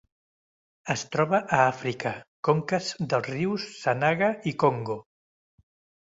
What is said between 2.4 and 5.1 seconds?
conques dels rius Sanaga i Congo.